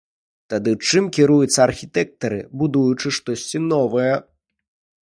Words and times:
Тады 0.53 0.71
чым 0.87 1.09
кіруюцца 1.17 1.59
архітэктары, 1.67 2.41
будуючы 2.63 3.07
штосьці 3.19 3.65
новае? 3.71 4.13